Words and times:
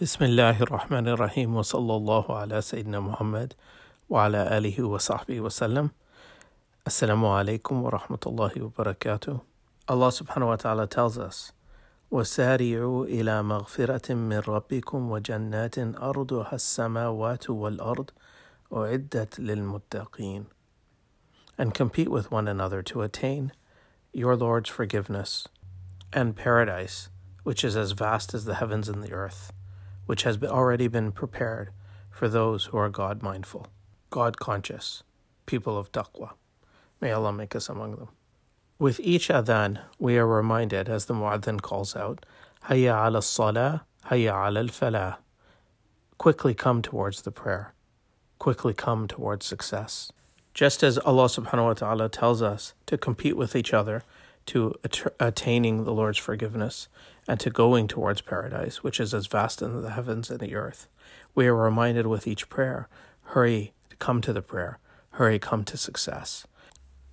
بسم 0.00 0.24
الله 0.24 0.62
الرحمن 0.62 1.08
الرحيم 1.08 1.56
وصلى 1.56 1.96
الله 1.96 2.38
على 2.38 2.60
سيدنا 2.60 3.00
محمد 3.00 3.52
وعلى 4.08 4.58
آله 4.58 4.82
وصحبه 4.82 5.40
وسلم 5.40 5.90
السلام 6.86 7.26
عليكم 7.26 7.82
ورحمة 7.82 8.18
الله 8.26 8.52
وبركاته 8.62 9.38
الله 9.90 10.10
سبحانه 10.10 10.50
وتعالى 10.50 10.86
tells 10.86 11.18
us 11.18 11.52
وسارعوا 12.10 13.06
إلى 13.06 13.42
مغفرة 13.42 14.14
من 14.14 14.38
ربكم 14.38 15.10
وجنات 15.10 15.78
أرضها 15.78 16.54
السماوات 16.54 17.50
والأرض 17.50 18.10
وَعِدَّتْ 18.70 19.40
للمتقين 19.40 20.44
and 21.58 21.74
compete 21.74 22.08
with 22.08 22.30
one 22.30 22.46
another 22.46 22.82
to 22.82 23.02
attain 23.02 23.50
your 24.12 24.36
Lord's 24.36 24.70
forgiveness 24.70 25.48
and 26.12 26.36
paradise 26.36 27.08
which 27.42 27.64
is 27.64 27.76
as 27.76 27.90
vast 27.92 28.32
as 28.32 28.44
the 28.44 28.54
heavens 28.54 28.88
and 28.88 29.02
the 29.02 29.10
earth. 29.12 29.52
Which 30.08 30.22
has 30.22 30.42
already 30.42 30.88
been 30.88 31.12
prepared 31.12 31.68
for 32.10 32.30
those 32.30 32.64
who 32.64 32.78
are 32.78 32.88
God 32.88 33.22
mindful, 33.22 33.66
God 34.08 34.38
conscious, 34.38 35.02
people 35.44 35.76
of 35.76 35.92
taqwa. 35.92 36.30
May 36.98 37.12
Allah 37.12 37.30
make 37.30 37.54
us 37.54 37.68
among 37.68 37.96
them. 37.96 38.08
With 38.78 39.00
each 39.00 39.28
adhan, 39.28 39.80
we 39.98 40.16
are 40.16 40.26
reminded, 40.26 40.88
as 40.88 41.04
the 41.04 41.12
muadhin 41.12 41.60
calls 41.60 41.94
out, 41.94 42.24
Hayya 42.70 43.06
ala 43.06 43.20
salah, 43.20 43.84
Hayya 44.06 44.48
ala 44.48 44.60
al-falah. 44.60 45.18
Quickly 46.16 46.54
come 46.54 46.80
towards 46.80 47.20
the 47.20 47.30
prayer. 47.30 47.74
Quickly 48.38 48.72
come 48.72 49.08
towards 49.08 49.44
success. 49.44 50.10
Just 50.54 50.82
as 50.82 50.96
Allah 50.96 51.26
subhanahu 51.26 51.66
wa 51.66 51.74
ta'ala 51.74 52.08
tells 52.08 52.40
us 52.40 52.72
to 52.86 52.96
compete 52.96 53.36
with 53.36 53.54
each 53.54 53.74
other 53.74 54.02
to 54.47 54.73
att- 54.83 55.13
attaining 55.19 55.83
the 55.83 55.93
Lord's 55.93 56.17
forgiveness 56.17 56.87
and 57.27 57.39
to 57.39 57.49
going 57.49 57.87
towards 57.87 58.21
paradise, 58.21 58.83
which 58.83 58.99
is 58.99 59.13
as 59.13 59.27
vast 59.27 59.61
as 59.61 59.81
the 59.81 59.91
heavens 59.91 60.29
and 60.29 60.39
the 60.39 60.55
earth, 60.55 60.87
we 61.35 61.47
are 61.47 61.55
reminded 61.55 62.07
with 62.07 62.27
each 62.27 62.49
prayer, 62.49 62.87
hurry, 63.23 63.73
come 63.99 64.21
to 64.21 64.33
the 64.33 64.41
prayer, 64.41 64.79
hurry, 65.11 65.39
come 65.39 65.63
to 65.63 65.77
success 65.77 66.45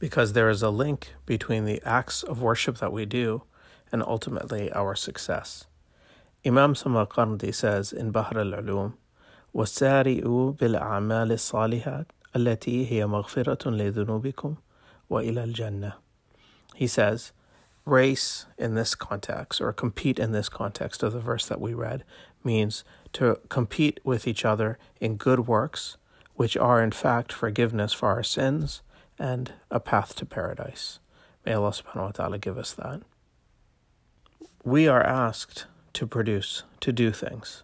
because 0.00 0.32
there 0.32 0.48
is 0.48 0.62
a 0.62 0.70
link 0.70 1.14
between 1.26 1.66
the 1.66 1.80
acts 1.84 2.22
of 2.24 2.42
worship 2.42 2.78
that 2.78 2.92
we 2.92 3.04
do 3.04 3.42
and 3.92 4.02
ultimately 4.02 4.72
our 4.72 4.96
success. 4.96 5.66
Imam 6.44 6.74
Samarqandi 6.74 7.54
says 7.54 7.92
in 7.92 8.10
Bahr 8.10 8.32
al-Ulum, 8.38 8.94
وَسَارِئُوا 9.54 10.56
بِالْأَعْمَالِ 10.56 11.30
الصَّالِحَاتِ 11.32 12.06
التي 12.36 12.86
هي 12.86 13.06
مغفرة 13.06 13.70
لذنوبكم 13.70 14.54
وإلى 15.10 15.44
الجنة. 15.44 15.92
he 16.75 16.87
says, 16.87 17.31
race 17.85 18.45
in 18.57 18.75
this 18.75 18.95
context 18.95 19.61
or 19.61 19.71
compete 19.71 20.19
in 20.19 20.31
this 20.31 20.49
context 20.49 21.03
of 21.03 21.13
the 21.13 21.19
verse 21.19 21.45
that 21.45 21.61
we 21.61 21.73
read 21.73 22.03
means 22.43 22.83
to 23.13 23.39
compete 23.49 23.99
with 24.03 24.27
each 24.27 24.43
other 24.43 24.77
in 24.99 25.15
good 25.15 25.47
works, 25.47 25.97
which 26.35 26.57
are 26.57 26.83
in 26.83 26.91
fact 26.91 27.31
forgiveness 27.31 27.93
for 27.93 28.09
our 28.09 28.23
sins 28.23 28.81
and 29.17 29.53
a 29.71 29.79
path 29.79 30.15
to 30.15 30.25
paradise. 30.25 30.99
May 31.45 31.53
Allah 31.53 31.71
subhanahu 31.71 32.05
wa 32.05 32.11
ta'ala 32.11 32.37
give 32.39 32.57
us 32.57 32.73
that. 32.73 33.01
We 34.63 34.87
are 34.87 35.03
asked 35.03 35.67
to 35.93 36.05
produce, 36.05 36.63
to 36.81 36.91
do 36.91 37.11
things. 37.11 37.63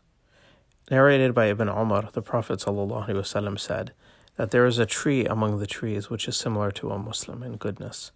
Narrated 0.89 1.34
by 1.34 1.48
Ibn 1.48 1.67
Umar, 1.67 2.09
the 2.14 2.22
Prophet 2.22 2.62
said 2.62 3.92
that 4.38 4.52
there 4.52 4.66
is 4.66 4.80
a 4.80 4.86
tree 4.86 5.26
among 5.26 5.59
the 5.59 5.67
trees 5.67 6.09
which 6.09 6.28
is 6.28 6.38
similar 6.38 6.72
to 6.72 6.92
a 6.92 6.98
Muslim 6.98 7.44
in 7.44 7.58
goodness, 7.58 8.12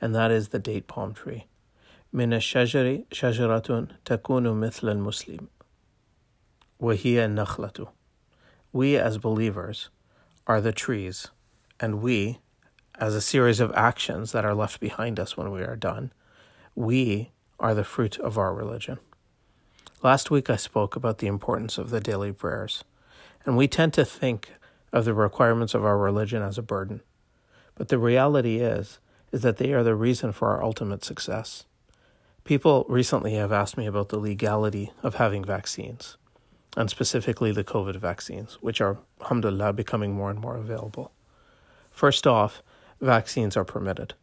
and 0.00 0.14
that 0.14 0.30
is 0.30 0.48
the 0.48 0.58
date 0.58 0.86
palm 0.86 1.14
tree. 1.14 1.46
من 2.14 2.34
الشجر 2.34 3.04
شجرة 3.10 3.88
تكون 4.04 4.60
مثل 4.60 4.88
المسلم 4.88 5.48
وهي 6.80 7.24
النخلة. 7.24 7.88
We 8.72 8.96
as 8.96 9.18
believers 9.18 9.90
are 10.46 10.60
the 10.60 10.72
trees, 10.72 11.28
and 11.78 12.02
we, 12.02 12.40
as 12.98 13.14
a 13.14 13.20
series 13.20 13.60
of 13.60 13.72
actions 13.74 14.32
that 14.32 14.44
are 14.44 14.54
left 14.54 14.80
behind 14.80 15.20
us 15.20 15.36
when 15.36 15.50
we 15.50 15.62
are 15.62 15.76
done, 15.76 16.12
we 16.74 17.30
are 17.60 17.74
the 17.74 17.84
fruit 17.84 18.18
of 18.18 18.36
our 18.36 18.52
religion. 18.52 18.98
Last 20.02 20.30
week 20.30 20.50
I 20.50 20.56
spoke 20.56 20.96
about 20.96 21.18
the 21.18 21.28
importance 21.28 21.78
of 21.78 21.90
the 21.90 22.00
daily 22.00 22.32
prayers, 22.32 22.82
and 23.46 23.56
we 23.56 23.68
tend 23.68 23.92
to 23.94 24.04
think 24.04 24.52
of 24.92 25.04
the 25.04 25.14
requirements 25.14 25.74
of 25.74 25.84
our 25.84 25.96
religion 25.96 26.42
as 26.42 26.58
a 26.58 26.62
burden. 26.62 27.02
But 27.74 27.88
the 27.88 27.98
reality 27.98 28.58
is 28.58 28.98
is 29.31 29.41
that 29.41 29.57
they 29.57 29.73
are 29.73 29.83
the 29.83 29.95
reason 29.95 30.31
for 30.31 30.49
our 30.49 30.63
ultimate 30.63 31.03
success. 31.03 31.65
People 32.43 32.85
recently 32.87 33.33
have 33.33 33.51
asked 33.51 33.77
me 33.77 33.85
about 33.85 34.09
the 34.09 34.19
legality 34.19 34.91
of 35.03 35.15
having 35.15 35.43
vaccines, 35.43 36.17
and 36.77 36.89
specifically 36.89 37.51
the 37.51 37.63
COVID 37.63 37.97
vaccines, 37.97 38.57
which 38.61 38.79
are, 38.79 38.99
alhamdulillah, 39.21 39.73
becoming 39.73 40.13
more 40.13 40.29
and 40.29 40.39
more 40.39 40.55
available. 40.55 41.11
First 41.91 42.25
off, 42.25 42.61
vaccines 43.01 43.57
are 43.57 43.65
permitted. 43.65 44.13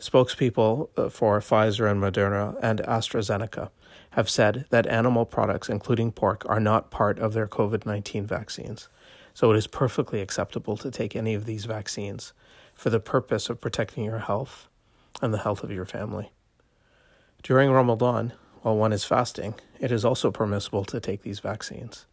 Spokespeople 0.00 0.88
uh, 0.96 1.08
for 1.08 1.38
Pfizer 1.38 1.88
and 1.88 2.02
Moderna 2.02 2.58
and 2.60 2.80
AstraZeneca 2.80 3.70
have 4.10 4.28
said 4.28 4.66
that 4.70 4.86
animal 4.88 5.24
products, 5.24 5.68
including 5.68 6.10
pork, 6.10 6.44
are 6.48 6.58
not 6.58 6.90
part 6.90 7.20
of 7.20 7.32
their 7.32 7.46
COVID 7.46 7.86
19 7.86 8.26
vaccines. 8.26 8.88
So 9.34 9.52
it 9.52 9.56
is 9.56 9.66
perfectly 9.68 10.20
acceptable 10.20 10.76
to 10.78 10.90
take 10.90 11.14
any 11.14 11.34
of 11.34 11.44
these 11.44 11.66
vaccines 11.66 12.32
for 12.82 12.90
the 12.90 12.98
purpose 12.98 13.48
of 13.48 13.60
protecting 13.60 14.02
your 14.02 14.18
health 14.18 14.66
and 15.20 15.32
the 15.32 15.38
health 15.38 15.62
of 15.62 15.70
your 15.70 15.84
family. 15.84 16.32
During 17.44 17.70
Ramadan, 17.70 18.32
while 18.62 18.76
one 18.76 18.92
is 18.92 19.04
fasting, 19.04 19.54
it 19.78 19.92
is 19.92 20.04
also 20.04 20.32
permissible 20.32 20.84
to 20.86 20.98
take 20.98 21.22
these 21.22 21.38
vaccines. 21.38 22.06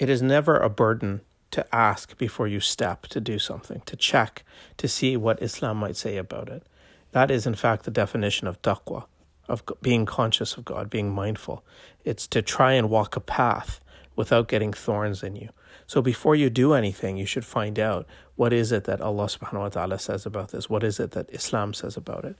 It 0.00 0.08
is 0.08 0.20
never 0.20 0.58
a 0.58 0.68
burden 0.68 1.20
to 1.52 1.64
ask 1.72 2.18
before 2.18 2.48
you 2.48 2.58
step 2.58 3.06
to 3.06 3.20
do 3.20 3.38
something, 3.38 3.80
to 3.86 3.94
check, 3.94 4.44
to 4.78 4.88
see 4.88 5.16
what 5.16 5.40
Islam 5.40 5.76
might 5.76 5.96
say 5.96 6.16
about 6.16 6.48
it. 6.48 6.64
That 7.12 7.30
is, 7.30 7.46
in 7.46 7.54
fact, 7.54 7.84
the 7.84 7.92
definition 7.92 8.48
of 8.48 8.60
taqwa, 8.62 9.04
of 9.46 9.62
being 9.80 10.06
conscious 10.06 10.56
of 10.56 10.64
God, 10.64 10.90
being 10.90 11.14
mindful. 11.14 11.64
It's 12.04 12.26
to 12.26 12.42
try 12.42 12.72
and 12.72 12.90
walk 12.90 13.14
a 13.14 13.20
path 13.20 13.78
without 14.16 14.48
getting 14.48 14.72
thorns 14.72 15.22
in 15.22 15.36
you. 15.36 15.50
So 15.86 16.02
before 16.02 16.34
you 16.34 16.50
do 16.50 16.74
anything, 16.74 17.16
you 17.16 17.26
should 17.26 17.46
find 17.46 17.78
out 17.78 18.08
what 18.38 18.52
is 18.52 18.70
it 18.70 18.84
that 18.84 19.00
Allah 19.00 19.24
subhanahu 19.24 19.58
wa 19.58 19.68
ta'ala 19.68 19.98
says 19.98 20.24
about 20.24 20.52
this? 20.52 20.70
What 20.70 20.84
is 20.84 21.00
it 21.00 21.10
that 21.10 21.28
Islam 21.30 21.74
says 21.74 21.96
about 21.96 22.24
it? 22.24 22.36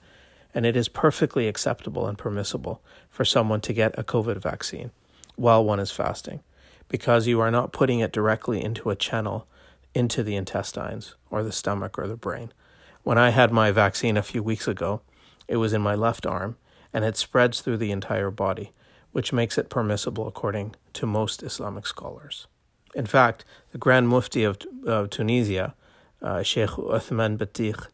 And 0.55 0.65
it 0.65 0.77
is 0.77 0.87
perfectly 0.87 1.49
acceptable 1.49 2.07
and 2.07 2.17
permissible 2.17 2.81
for 3.09 3.25
someone 3.25 3.59
to 3.59 3.73
get 3.73 3.99
a 3.99 4.03
COVID 4.05 4.37
vaccine 4.37 4.91
while 5.35 5.61
one 5.61 5.81
is 5.81 5.91
fasting 5.91 6.39
because 6.87 7.27
you 7.27 7.41
are 7.41 7.51
not 7.51 7.73
putting 7.73 7.99
it 7.99 8.13
directly 8.13 8.63
into 8.63 8.89
a 8.89 8.95
channel 8.95 9.45
into 9.93 10.23
the 10.23 10.37
intestines 10.37 11.15
or 11.29 11.43
the 11.43 11.51
stomach 11.51 11.99
or 11.99 12.07
the 12.07 12.15
brain. 12.15 12.53
When 13.03 13.17
I 13.17 13.31
had 13.31 13.51
my 13.51 13.69
vaccine 13.71 14.15
a 14.15 14.23
few 14.23 14.41
weeks 14.41 14.69
ago, 14.69 15.01
it 15.49 15.57
was 15.57 15.73
in 15.73 15.81
my 15.81 15.95
left 15.95 16.25
arm 16.25 16.55
and 16.93 17.03
it 17.03 17.17
spreads 17.17 17.59
through 17.59 17.77
the 17.77 17.91
entire 17.91 18.31
body, 18.31 18.71
which 19.11 19.33
makes 19.33 19.57
it 19.57 19.69
permissible 19.69 20.29
according 20.29 20.77
to 20.93 21.05
most 21.05 21.43
Islamic 21.43 21.85
scholars. 21.85 22.47
In 22.95 23.05
fact, 23.05 23.43
the 23.73 23.77
Grand 23.77 24.07
Mufti 24.07 24.45
of, 24.45 24.59
of 24.85 25.09
Tunisia, 25.09 25.75
uh, 26.21 26.43
Sheikh 26.43 26.69
Uthman 26.69 27.37
Batikh, 27.37 27.87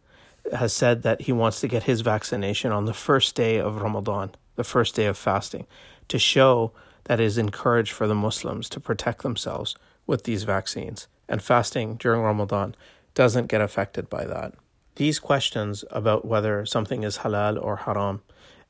has 0.53 0.73
said 0.73 1.01
that 1.03 1.21
he 1.21 1.31
wants 1.31 1.59
to 1.61 1.67
get 1.67 1.83
his 1.83 2.01
vaccination 2.01 2.71
on 2.71 2.85
the 2.85 2.93
first 2.93 3.35
day 3.35 3.57
of 3.57 3.81
Ramadan, 3.81 4.31
the 4.55 4.63
first 4.63 4.95
day 4.95 5.05
of 5.05 5.17
fasting, 5.17 5.65
to 6.07 6.19
show 6.19 6.71
that 7.05 7.19
is 7.19 7.37
encouraged 7.37 7.91
for 7.91 8.07
the 8.07 8.15
Muslims 8.15 8.69
to 8.69 8.79
protect 8.79 9.23
themselves 9.23 9.75
with 10.05 10.23
these 10.23 10.43
vaccines. 10.43 11.07
And 11.27 11.41
fasting 11.41 11.95
during 11.95 12.21
Ramadan 12.21 12.75
doesn't 13.15 13.47
get 13.47 13.61
affected 13.61 14.09
by 14.09 14.25
that. 14.25 14.53
These 14.95 15.19
questions 15.19 15.83
about 15.89 16.25
whether 16.25 16.65
something 16.65 17.03
is 17.03 17.19
halal 17.19 17.61
or 17.61 17.77
haram 17.77 18.21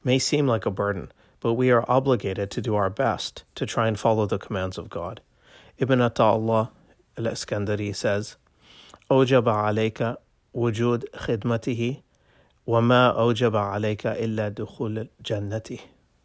may 0.04 0.18
seem 0.18 0.48
like 0.48 0.66
a 0.66 0.72
burden, 0.72 1.12
but 1.40 1.54
we 1.54 1.72
are 1.72 1.86
obligated 1.90 2.50
to 2.52 2.62
do 2.62 2.76
our 2.76 2.90
best 2.90 3.44
to 3.56 3.66
try 3.66 3.88
and 3.88 4.00
follow 4.00 4.26
the 4.26 4.40
commands 4.40 4.78
of 4.78 4.90
God. 4.90 5.22
Ibn 5.78 6.00
Ata'Allah 6.00 6.70
al-Iskandari 7.18 7.96
says, 7.96 8.38
أوجب 9.11 9.49
عليك 9.49 10.17
وجود 10.55 11.05
خدمته 11.17 12.03
وما 12.67 13.09
أوجب 13.09 13.57
عليك 13.57 14.07
إلا 14.07 14.49
دخول 14.49 15.09
جنته. 15.25 15.79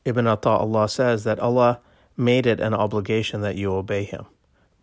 Ibn 0.05 0.25
Ata'Allah 0.25 0.89
says 0.89 1.23
that 1.23 1.39
Allah 1.39 1.79
made 2.15 2.45
it 2.45 2.59
an 2.59 2.73
obligation 2.73 3.41
that 3.41 3.55
you 3.55 3.73
obey 3.73 4.03
him. 4.03 4.25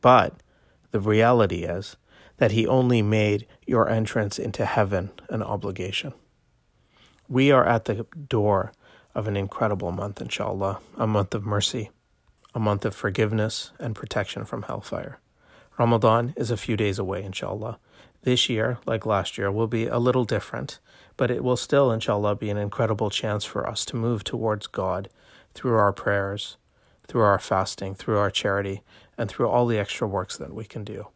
But 0.00 0.42
the 0.90 1.00
reality 1.00 1.62
is 1.62 1.96
that 2.38 2.50
he 2.50 2.66
only 2.66 3.02
made 3.02 3.46
your 3.66 3.88
entrance 3.88 4.38
into 4.38 4.64
heaven 4.66 5.10
an 5.28 5.42
obligation. 5.42 6.12
We 7.28 7.52
are 7.52 7.64
at 7.64 7.84
the 7.84 8.04
door 8.28 8.72
of 9.14 9.28
an 9.28 9.36
incredible 9.36 9.92
month, 9.92 10.20
inshallah, 10.20 10.80
a 10.96 11.06
month 11.06 11.34
of 11.34 11.46
mercy, 11.46 11.90
a 12.54 12.58
month 12.58 12.84
of 12.84 12.94
forgiveness 12.94 13.72
and 13.78 13.94
protection 13.94 14.44
from 14.44 14.62
hellfire. 14.62 15.20
Ramadan 15.78 16.34
is 16.36 16.50
a 16.50 16.56
few 16.56 16.76
days 16.76 16.98
away, 16.98 17.22
inshallah. 17.22 17.78
This 18.22 18.48
year, 18.48 18.78
like 18.86 19.04
last 19.04 19.36
year, 19.36 19.50
will 19.50 19.66
be 19.66 19.86
a 19.86 19.98
little 19.98 20.24
different, 20.24 20.78
but 21.16 21.30
it 21.30 21.42
will 21.42 21.56
still, 21.56 21.90
inshallah, 21.90 22.36
be 22.36 22.50
an 22.50 22.56
incredible 22.56 23.10
chance 23.10 23.44
for 23.44 23.68
us 23.68 23.84
to 23.86 23.96
move 23.96 24.22
towards 24.22 24.66
God 24.66 25.08
through 25.54 25.76
our 25.76 25.92
prayers, 25.92 26.56
through 27.06 27.22
our 27.22 27.38
fasting, 27.38 27.94
through 27.94 28.18
our 28.18 28.30
charity, 28.30 28.82
and 29.18 29.28
through 29.28 29.48
all 29.48 29.66
the 29.66 29.78
extra 29.78 30.06
works 30.06 30.36
that 30.36 30.54
we 30.54 30.64
can 30.64 30.84
do. 30.84 31.08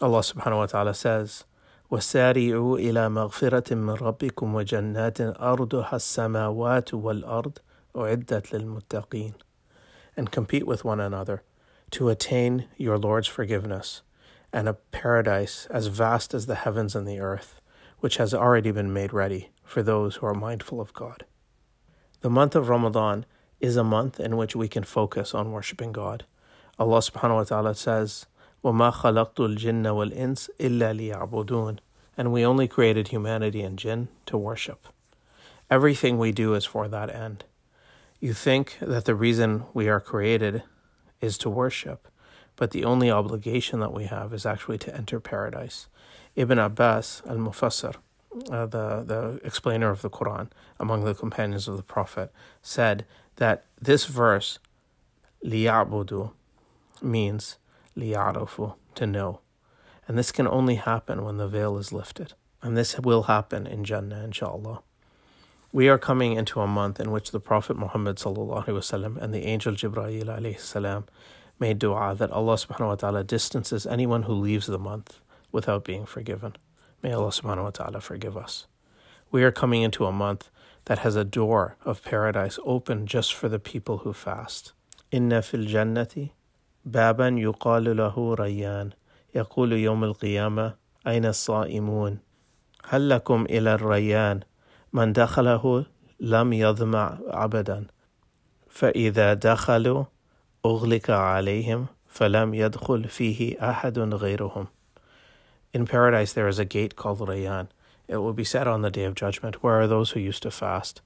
Allah 0.00 0.20
subhanahu 0.20 0.58
wa 0.58 0.66
ta'ala 0.66 0.94
says, 0.94 1.44
وسارعوا 1.90 2.78
إلى 2.78 3.08
مغفرة 3.08 3.74
من 3.74 3.94
ربكم 3.94 4.54
وجنات 4.54 5.20
أرضها 5.20 5.96
السماوات 5.96 6.94
والأرض 6.94 7.58
أعدت 7.96 8.52
للمتقين 8.52 9.32
and 10.16 10.30
compete 10.30 10.66
with 10.66 10.84
one 10.84 11.00
another 11.00 11.42
to 11.90 12.08
attain 12.08 12.66
your 12.76 12.96
Lord's 12.96 13.26
forgiveness 13.26 14.02
and 14.54 14.68
a 14.68 14.74
paradise 14.74 15.66
as 15.70 15.86
vast 15.86 16.34
as 16.34 16.46
the 16.46 16.56
heavens 16.56 16.94
and 16.94 17.06
the 17.06 17.20
earth, 17.20 17.60
which 18.00 18.16
has 18.16 18.34
already 18.34 18.70
been 18.70 18.92
made 18.92 19.12
ready 19.12 19.50
for 19.64 19.82
those 19.82 20.16
who 20.16 20.26
are 20.26 20.34
mindful 20.34 20.80
of 20.80 20.92
God. 20.92 21.24
The 22.20 22.30
month 22.30 22.54
of 22.54 22.68
Ramadan 22.68 23.26
is 23.60 23.76
a 23.76 23.84
month 23.84 24.18
in 24.18 24.36
which 24.36 24.56
we 24.56 24.68
can 24.68 24.84
focus 24.84 25.34
on 25.34 25.52
worshipping 25.52 25.92
God. 25.92 26.24
Allah 26.78 26.98
subhanahu 26.98 27.36
wa 27.36 27.44
ta'ala 27.44 27.74
says, 27.74 28.26
وَمَا 28.64 28.92
خَلَقْتُ 28.92 29.36
الْجِنَّ 29.36 29.84
وَالْإِنسِ 29.84 30.50
إِلَّا 30.58 31.14
لِيَعْبُدُونَ 31.14 31.78
And 32.16 32.32
we 32.32 32.44
only 32.44 32.68
created 32.68 33.08
humanity 33.08 33.62
and 33.62 33.78
jinn 33.78 34.08
to 34.26 34.36
worship. 34.36 34.86
Everything 35.70 36.18
we 36.18 36.32
do 36.32 36.54
is 36.54 36.64
for 36.64 36.88
that 36.88 37.14
end. 37.14 37.44
You 38.18 38.34
think 38.34 38.76
that 38.80 39.04
the 39.04 39.14
reason 39.14 39.64
we 39.72 39.88
are 39.88 40.00
created 40.00 40.62
is 41.20 41.38
to 41.38 41.48
worship, 41.48 42.08
but 42.55 42.71
the 42.71 42.85
only 42.85 43.11
obligation 43.11 43.79
that 43.79 43.93
we 43.93 44.05
have 44.05 44.33
is 44.33 44.45
actually 44.45 44.77
to 44.79 44.95
enter 44.95 45.19
paradise. 45.19 45.87
Ibn 46.35 46.59
Abbas 46.59 47.21
al 47.27 47.37
Mufassir, 47.37 47.95
uh, 48.51 48.65
the, 48.65 49.03
the 49.03 49.39
explainer 49.43 49.89
of 49.89 50.01
the 50.01 50.09
Quran 50.09 50.49
among 50.79 51.03
the 51.03 51.13
companions 51.13 51.67
of 51.67 51.77
the 51.77 51.83
Prophet, 51.83 52.31
said 52.61 53.05
that 53.37 53.65
this 53.81 54.05
verse, 54.05 54.59
liyabudu, 55.43 56.31
means 57.01 57.57
liyarufu, 57.97 58.75
to 58.95 59.07
know. 59.07 59.39
And 60.07 60.17
this 60.17 60.31
can 60.31 60.47
only 60.47 60.75
happen 60.75 61.23
when 61.23 61.37
the 61.37 61.47
veil 61.47 61.77
is 61.77 61.91
lifted. 61.91 62.33
And 62.61 62.77
this 62.77 62.99
will 62.99 63.23
happen 63.23 63.67
in 63.67 63.83
Jannah, 63.83 64.23
inshallah. 64.23 64.81
We 65.71 65.89
are 65.89 65.97
coming 65.97 66.33
into 66.33 66.61
a 66.61 66.67
month 66.67 66.99
in 66.99 67.11
which 67.11 67.31
the 67.31 67.39
Prophet 67.39 67.77
Muhammad 67.77 68.19
and 68.25 69.33
the 69.33 69.45
angel 69.45 69.73
Jibreel 69.73 70.25
made 71.59 71.79
dua 71.79 72.15
that 72.15 72.31
Allah 72.31 72.55
subhanahu 72.55 72.87
wa 72.87 72.95
ta'ala 72.95 73.23
distances 73.23 73.85
anyone 73.85 74.23
who 74.23 74.33
leaves 74.33 74.67
the 74.67 74.79
month 74.79 75.19
without 75.51 75.83
being 75.83 76.05
forgiven. 76.05 76.55
May 77.01 77.13
Allah 77.13 77.29
subhanahu 77.29 77.63
wa 77.63 77.69
ta'ala 77.69 78.01
forgive 78.01 78.35
us. 78.35 78.67
We 79.31 79.43
are 79.43 79.51
coming 79.51 79.81
into 79.81 80.05
a 80.05 80.11
month 80.11 80.49
that 80.85 80.99
has 80.99 81.15
a 81.15 81.23
door 81.23 81.77
of 81.85 82.03
paradise 82.03 82.59
open 82.65 83.07
just 83.07 83.33
for 83.33 83.49
the 83.49 83.59
people 83.59 83.99
who 83.99 84.13
fast. 84.13 84.73
Inna 85.11 85.41
fil 85.41 85.65
jannati 85.65 86.31
baban 86.87 87.39
yuqalu 87.41 87.95
lahu 87.95 88.37
rayyan 88.37 88.93
yaqulu 89.33 89.79
yawm 89.81 90.03
al-qiyamah 90.03 90.75
ayna 91.05 91.29
as-sa'imun 91.29 92.19
hal 92.85 93.01
lakum 93.01 93.49
ila 93.49 93.73
ar-rayyan 93.73 94.43
man 94.91 95.13
dakhalahu 95.13 95.85
lam 96.19 96.51
yadhma 96.51 97.19
abadan 97.33 97.89
fa 98.69 98.91
idha 98.93 99.35
dakhalu 99.35 100.07
أغلق 100.64 101.10
عليهم 101.10 101.86
فلم 102.06 102.54
يدخل 102.54 103.08
فيه 103.08 103.70
أحد 103.70 103.98
غيرهم 103.98 104.66
In 105.72 105.86
paradise 105.86 106.32
there 106.32 106.48
is 106.48 106.58
a 106.58 106.64
gate 106.64 106.96
called 106.96 107.20
Rayyan. 107.20 107.68
It 108.08 108.16
will 108.16 108.32
be 108.32 108.42
said 108.42 108.66
on 108.66 108.82
the 108.82 108.90
day 108.90 109.04
of 109.04 109.14
judgment, 109.14 109.62
Where 109.62 109.80
are 109.80 109.86
those 109.86 110.10
who 110.10 110.20
used 110.20 110.42
to 110.42 110.50
fast? 110.50 111.00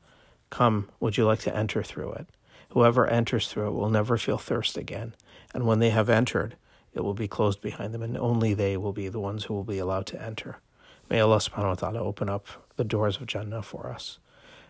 Come, 0.48 0.88
would 1.00 1.18
you 1.18 1.26
like 1.26 1.40
to 1.40 1.54
enter 1.54 1.82
through 1.82 2.12
it? 2.12 2.28
Whoever 2.70 3.06
enters 3.06 3.48
through 3.48 3.68
it 3.68 3.72
will 3.72 3.90
never 3.90 4.16
feel 4.16 4.38
thirst 4.38 4.78
again, 4.78 5.14
and 5.52 5.66
when 5.66 5.80
they 5.80 5.90
have 5.90 6.08
entered, 6.08 6.56
it 6.94 7.04
will 7.04 7.14
be 7.14 7.28
closed 7.28 7.60
behind 7.60 7.92
them, 7.92 8.02
and 8.02 8.16
only 8.16 8.54
they 8.54 8.76
will 8.76 8.92
be 8.92 9.08
the 9.08 9.20
ones 9.20 9.44
who 9.44 9.54
will 9.54 9.64
be 9.64 9.78
allowed 9.78 10.06
to 10.06 10.22
enter. 10.22 10.58
May 11.10 11.20
Allah 11.20 11.36
subhanahu 11.36 11.68
wa 11.68 11.74
ta'ala 11.74 12.00
open 12.00 12.28
up 12.28 12.46
the 12.76 12.84
doors 12.84 13.18
of 13.18 13.26
Jannah 13.26 13.62
for 13.62 13.90
us. 13.90 14.18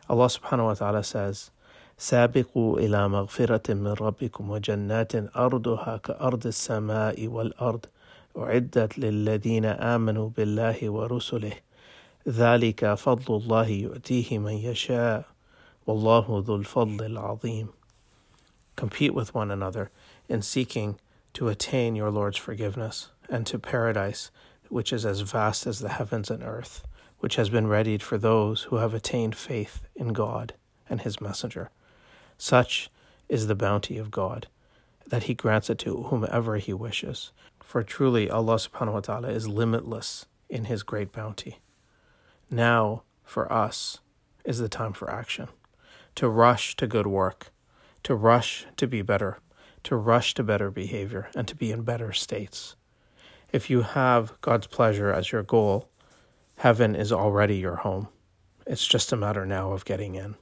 Allah 0.08 0.26
subhanahu 0.26 0.64
wa 0.64 0.74
ta'ala 0.74 1.04
says, 1.04 1.50
سابقوا 1.98 2.78
إلى 2.78 3.08
مغفرة 3.08 3.74
من 3.74 3.92
ربكم 3.92 4.50
وجنات 4.50 5.36
أرضها 5.36 5.96
كأرض 5.96 6.46
السماء 6.46 7.28
والأرض 7.28 7.86
أعدت 8.38 8.98
للذين 8.98 9.64
آمنوا 9.64 10.28
بالله 10.36 10.90
ورسله 10.90 11.52
ذلك 12.28 12.94
فضل 12.94 13.34
الله 13.36 13.68
يؤتيه 13.68 14.38
من 14.38 14.52
يشاء 14.52 15.24
والله 15.86 16.44
ذو 16.46 16.56
الفضل 16.56 17.06
العظيم 17.06 17.68
Compete 18.76 19.14
with 19.14 19.34
one 19.34 19.50
another 19.52 19.90
in 20.28 20.42
seeking 20.42 20.98
to 21.34 21.48
attain 21.48 21.94
your 21.94 22.10
Lord's 22.10 22.38
forgiveness 22.38 23.10
and 23.28 23.46
to 23.46 23.58
paradise 23.58 24.30
which 24.68 24.92
is 24.92 25.06
as 25.06 25.20
vast 25.20 25.66
as 25.66 25.78
the 25.78 25.88
heavens 25.88 26.30
and 26.30 26.42
earth, 26.42 26.84
which 27.20 27.36
has 27.36 27.48
been 27.48 27.66
readied 27.66 28.02
for 28.02 28.18
those 28.18 28.62
who 28.62 28.76
have 28.76 28.94
attained 28.94 29.36
faith 29.36 29.82
in 29.94 30.08
God 30.12 30.54
and 30.88 31.00
His 31.00 31.20
messenger. 31.20 31.70
Such 32.41 32.89
is 33.27 33.47
the 33.47 33.53
bounty 33.53 33.97
of 33.97 34.11
God, 34.11 34.47
that 35.05 35.23
He 35.23 35.33
grants 35.33 35.69
it 35.69 35.77
to 35.79 36.03
whomever 36.03 36.55
He 36.55 36.73
wishes. 36.73 37.33
For 37.61 37.83
truly 37.83 38.29
Allah 38.29 38.55
subhanahu 38.55 38.93
wa 38.93 38.99
ta'ala 39.01 39.27
is 39.29 39.47
limitless 39.47 40.25
in 40.49 40.65
His 40.65 40.81
great 40.81 41.11
bounty. 41.11 41.59
Now, 42.49 43.03
for 43.23 43.51
us, 43.51 43.99
is 44.45 44.57
the 44.57 44.69
time 44.69 44.93
for 44.93 45.11
action. 45.11 45.49
To 46.15 46.29
rush 46.29 46.77
to 46.77 46.87
good 46.87 47.07
work, 47.07 47.51
to 48.03 48.15
rush 48.15 48.65
to 48.77 48.87
be 48.87 49.01
better, 49.01 49.39
to 49.83 49.97
rush 49.97 50.33
to 50.35 50.43
better 50.43 50.71
behavior, 50.71 51.29
and 51.35 51.45
to 51.47 51.55
be 51.55 51.73
in 51.73 51.83
better 51.83 52.13
states. 52.13 52.77
If 53.51 53.69
you 53.69 53.81
have 53.81 54.39
God's 54.39 54.67
pleasure 54.67 55.11
as 55.11 55.31
your 55.31 55.43
goal, 55.43 55.89
heaven 56.57 56.95
is 56.95 57.11
already 57.11 57.57
your 57.57 57.75
home. 57.75 58.07
It's 58.65 58.87
just 58.87 59.11
a 59.11 59.17
matter 59.17 59.45
now 59.45 59.73
of 59.73 59.83
getting 59.83 60.15
in. 60.15 60.35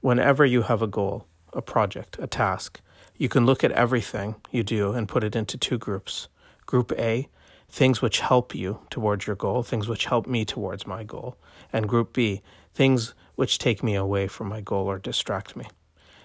Whenever 0.00 0.46
you 0.46 0.62
have 0.62 0.80
a 0.80 0.86
goal, 0.86 1.26
a 1.52 1.60
project, 1.60 2.16
a 2.20 2.26
task, 2.26 2.80
you 3.16 3.28
can 3.28 3.44
look 3.44 3.64
at 3.64 3.72
everything 3.72 4.36
you 4.52 4.62
do 4.62 4.92
and 4.92 5.08
put 5.08 5.24
it 5.24 5.34
into 5.34 5.58
two 5.58 5.76
groups. 5.76 6.28
Group 6.66 6.92
A, 6.96 7.28
things 7.68 8.00
which 8.00 8.20
help 8.20 8.54
you 8.54 8.80
towards 8.90 9.26
your 9.26 9.34
goal, 9.34 9.64
things 9.64 9.88
which 9.88 10.06
help 10.06 10.26
me 10.26 10.44
towards 10.44 10.86
my 10.86 11.02
goal. 11.02 11.36
And 11.72 11.88
Group 11.88 12.12
B, 12.12 12.42
things 12.72 13.14
which 13.34 13.58
take 13.58 13.82
me 13.82 13.96
away 13.96 14.28
from 14.28 14.48
my 14.48 14.60
goal 14.60 14.86
or 14.86 14.98
distract 14.98 15.56
me. 15.56 15.66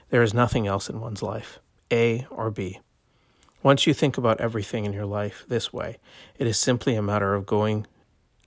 There 0.09 0.21
is 0.21 0.35
nothing 0.35 0.67
else 0.67 0.87
in 0.87 1.01
one's 1.01 1.23
life, 1.23 1.59
A 1.91 2.27
or 2.29 2.51
B. 2.51 2.79
Once 3.63 3.87
you 3.87 3.93
think 3.93 4.17
about 4.17 4.39
everything 4.39 4.86
in 4.86 4.93
your 4.93 5.05
life 5.05 5.45
this 5.48 5.74
way, 5.74 5.98
it 6.38 6.45
is 6.45 6.59
simply 6.59 6.93
a 6.93 7.01
matter 7.01 7.33
of 7.33 7.48
going 7.48 7.88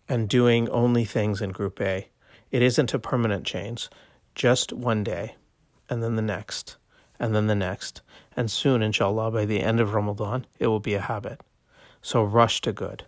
and 0.09 0.29
doing 0.29 0.69
only 0.69 1.05
things 1.05 1.43
in 1.43 1.51
Group 1.51 1.81
A. 1.81 2.09
It 2.53 2.63
isn't 2.63 2.95
a 2.95 2.99
permanent 3.01 3.45
change, 3.45 3.89
just 4.36 4.74
one 4.74 5.04
day, 5.04 5.36
and 5.90 6.02
then 6.02 6.16
the 6.16 6.22
next, 6.22 6.78
and 7.20 7.36
then 7.36 7.48
the 7.48 7.56
next, 7.56 8.02
and 8.36 8.50
soon, 8.50 8.82
inshallah, 8.82 9.32
by 9.32 9.46
the 9.46 9.62
end 9.62 9.80
of 9.80 9.94
Ramadan, 9.94 10.46
it 10.60 10.68
will 10.68 10.80
be 10.80 10.96
a 10.96 11.02
habit. 11.02 11.42
So 12.02 12.24
rush 12.24 12.62
to 12.62 12.74
good 12.74 13.06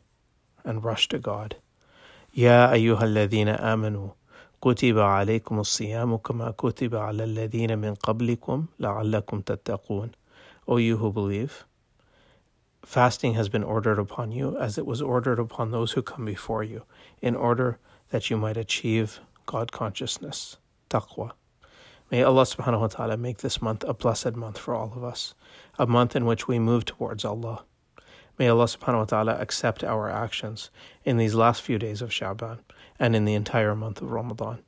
and 0.64 0.84
rush 0.84 1.08
to 1.10 1.20
God. 1.20 1.56
يا 2.36 2.72
أيها 2.74 3.04
الذين 3.04 3.50
آمنوا 3.50 4.10
كتب 4.62 5.00
عليكم 5.00 5.60
الصيام 5.60 6.18
كما 6.18 6.52
كتب 6.52 6.96
على 6.96 7.24
الذين 7.24 7.78
من 7.78 7.94
قبلكم 7.94 8.66
لعلكم 8.80 9.42
تتقون 9.42 10.12
O 10.68 10.78
you 10.78 10.98
who 10.98 11.12
believe, 11.12 11.66
Fasting 12.86 13.34
has 13.36 13.50
been 13.50 13.64
ordered 13.64 13.98
upon 14.00 14.32
you 14.32 14.58
as 14.58 14.78
it 14.78 14.86
was 14.86 15.02
ordered 15.02 15.40
upon 15.40 15.72
those 15.72 15.94
who 15.94 16.02
come 16.02 16.26
before 16.26 16.64
you, 16.64 16.84
in 17.22 17.36
order 17.36 17.78
that 18.10 18.30
you 18.30 18.38
might 18.38 18.58
achieve 18.58 19.20
God 19.46 19.72
consciousness, 19.72 20.58
taqwa. 20.89 21.33
May 22.11 22.23
Allah 22.23 22.43
subhanahu 22.43 22.81
wa 22.81 22.87
ta'ala 22.87 23.17
make 23.17 23.39
this 23.39 23.61
month 23.61 23.85
a 23.85 23.93
blessed 23.93 24.35
month 24.35 24.59
for 24.59 24.75
all 24.75 24.93
of 24.97 25.05
us, 25.05 25.35
a 25.79 25.87
month 25.87 26.17
in 26.17 26.25
which 26.25 26.49
we 26.49 26.59
move 26.59 26.85
towards 26.85 27.25
Allah. 27.25 27.65
May 28.39 28.49
Allah 28.49 28.65
subhanahu 28.65 28.99
wa 28.99 29.05
ta'ala 29.05 29.35
accept 29.35 29.85
our 29.85 30.09
actions 30.09 30.71
in 31.05 31.17
these 31.17 31.35
last 31.35 31.61
few 31.61 31.79
days 31.79 32.01
of 32.01 32.11
Sha'ban 32.11 32.61
and 32.99 33.15
in 33.15 33.25
the 33.25 33.35
entire 33.35 33.75
month 33.75 34.01
of 34.01 34.11
Ramadan. 34.11 34.61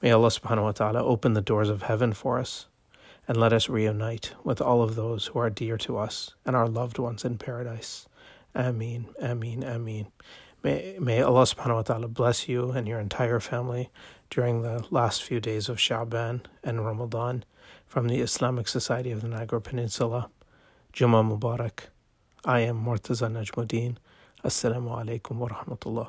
May 0.00 0.12
Allah 0.12 0.28
subhanahu 0.28 0.62
wa 0.62 0.72
ta'ala 0.72 1.04
open 1.04 1.34
the 1.34 1.42
doors 1.42 1.68
of 1.68 1.82
heaven 1.82 2.12
for 2.12 2.38
us 2.38 2.68
and 3.26 3.36
let 3.36 3.52
us 3.52 3.68
reunite 3.68 4.32
with 4.44 4.62
all 4.62 4.82
of 4.82 4.94
those 4.94 5.26
who 5.26 5.38
are 5.40 5.50
dear 5.50 5.76
to 5.78 5.98
us 5.98 6.34
and 6.46 6.56
our 6.56 6.68
loved 6.68 6.98
ones 6.98 7.24
in 7.24 7.36
paradise. 7.36 8.08
Ameen, 8.54 9.06
Ameen, 9.20 9.62
Ameen. 9.62 10.06
May, 10.68 10.98
may 11.00 11.22
Allah 11.22 11.44
subhanahu 11.44 11.76
wa 11.76 11.82
ta'ala 11.82 12.08
bless 12.08 12.46
you 12.46 12.72
and 12.72 12.86
your 12.86 13.00
entire 13.00 13.40
family 13.40 13.88
during 14.28 14.60
the 14.60 14.84
last 14.90 15.22
few 15.22 15.40
days 15.40 15.70
of 15.70 15.78
Sha'ban 15.78 16.42
and 16.62 16.84
Ramadan 16.84 17.46
from 17.86 18.06
the 18.08 18.20
Islamic 18.20 18.68
Society 18.68 19.10
of 19.10 19.22
the 19.22 19.28
Niagara 19.28 19.62
Peninsula. 19.62 20.28
Jummah 20.92 21.24
Mubarak. 21.24 21.84
I 22.44 22.60
am 22.60 22.84
Murtaza 22.84 23.32
Najmuddin. 23.32 23.96
Assalamu 24.44 24.90
alaikum 25.02 25.36
wa 25.36 25.48
rahmatullah. 25.48 26.08